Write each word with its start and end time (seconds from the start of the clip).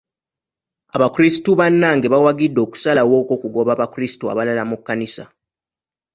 Abakrisitu 0.95 1.51
bannange 1.59 2.07
bawagidde 2.13 2.59
okusalawo 2.65 3.13
okw'okugoba 3.21 3.69
abakrisitu 3.73 4.23
abalala 4.31 4.63
mu 4.69 4.75
kkanisa. 4.79 5.23